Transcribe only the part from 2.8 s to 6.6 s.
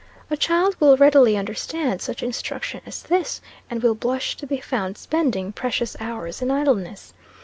as this, and will blush to be found spending precious hours in